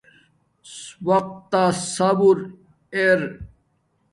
وقت 1.07 1.35
تس 1.51 1.77
صبرر 1.95 2.37
ادہ 2.97 3.23